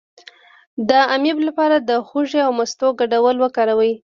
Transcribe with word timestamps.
د 0.89 0.91
امیب 1.15 1.37
لپاره 1.47 1.75
د 1.89 1.91
هوږې 2.07 2.41
او 2.47 2.51
مستو 2.59 2.87
ګډول 2.99 3.35
وکاروئ 3.39 3.93